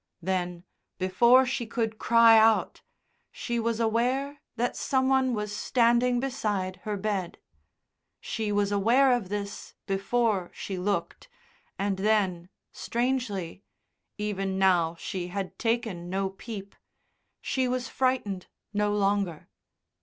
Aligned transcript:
Then, 0.23 0.63
before 0.97 1.45
she 1.45 1.67
could 1.67 1.99
cry 1.99 2.35
out, 2.35 2.81
she 3.31 3.59
was 3.59 3.79
aware 3.79 4.39
that 4.55 4.75
some 4.75 5.09
one 5.09 5.35
was 5.35 5.55
standing 5.55 6.19
beside 6.19 6.77
her 6.77 6.97
bed. 6.97 7.37
She 8.19 8.51
was 8.51 8.71
aware 8.71 9.11
of 9.11 9.29
this 9.29 9.75
before 9.85 10.49
she 10.55 10.75
looked, 10.79 11.29
and 11.77 11.97
then, 11.97 12.49
strangely 12.71 13.61
(even 14.17 14.57
now 14.57 14.95
she 14.95 15.27
had 15.27 15.59
taken 15.59 16.09
no 16.09 16.31
peep), 16.31 16.75
she 17.39 17.67
was 17.67 17.87
frightened 17.87 18.47
no 18.73 18.91
longer. 18.91 19.49